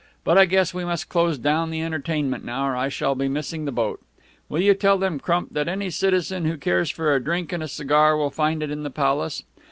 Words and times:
But 0.23 0.35
I 0.35 0.45
guess 0.45 0.73
we 0.73 0.83
must 0.83 1.09
close 1.09 1.37
down 1.37 1.69
the 1.69 1.83
entertainment 1.83 2.43
now, 2.43 2.67
or 2.67 2.75
I 2.75 2.89
shall 2.89 3.13
be 3.13 3.27
missing 3.27 3.65
the 3.65 3.71
boat. 3.71 4.01
Will 4.49 4.59
you 4.59 4.73
tell 4.73 4.97
them, 4.97 5.19
Crump, 5.19 5.53
that 5.53 5.67
any 5.67 5.91
citizen 5.91 6.45
who 6.45 6.57
cares 6.57 6.89
for 6.89 7.13
a 7.13 7.23
drink 7.23 7.53
and 7.53 7.61
a 7.61 7.67
cigar 7.67 8.17
will 8.17 8.31
find 8.31 8.63
it 8.63 8.71
in 8.71 8.81
the 8.81 8.89
Palace. 8.89 9.43